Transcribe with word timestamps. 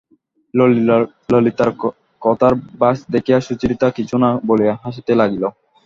ললিতার 1.29 1.69
কথার 2.21 2.53
ঝাঁজ 2.79 2.97
দেখিয়া 3.13 3.39
সুচরিতা 3.47 3.87
কিছু 3.97 4.15
না 4.23 4.29
বলিয়া 4.47 4.73
হাসিতে 4.83 5.13
লাগিল। 5.21 5.43